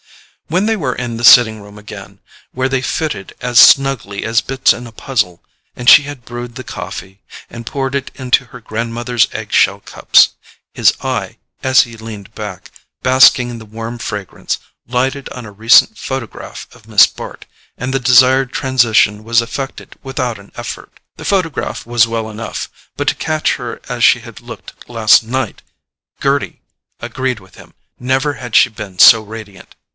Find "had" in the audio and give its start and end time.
6.03-6.25, 24.19-24.41, 28.33-28.55